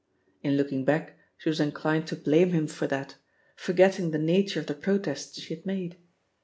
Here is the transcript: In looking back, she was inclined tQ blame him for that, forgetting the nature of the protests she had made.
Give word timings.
In 0.41 0.57
looking 0.57 0.83
back, 0.83 1.15
she 1.37 1.47
was 1.49 1.59
inclined 1.59 2.05
tQ 2.05 2.23
blame 2.23 2.49
him 2.53 2.65
for 2.65 2.87
that, 2.87 3.17
forgetting 3.55 4.09
the 4.09 4.17
nature 4.17 4.59
of 4.59 4.65
the 4.65 4.73
protests 4.73 5.39
she 5.39 5.53
had 5.53 5.63
made. 5.63 5.97